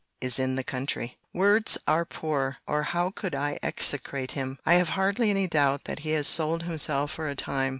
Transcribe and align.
is 0.19 0.39
in 0.39 0.55
the 0.55 0.63
country. 0.63 1.15
Words 1.31 1.77
are 1.85 2.05
poor!—or 2.05 2.81
how 2.81 3.11
could 3.11 3.35
I 3.35 3.59
execrate 3.61 4.31
him! 4.31 4.57
I 4.65 4.73
have 4.73 4.89
hardly 4.97 5.29
any 5.29 5.45
doubt 5.47 5.83
that 5.83 5.99
he 5.99 6.09
has 6.13 6.25
sold 6.25 6.63
himself 6.63 7.11
for 7.11 7.27
a 7.27 7.35
time. 7.35 7.69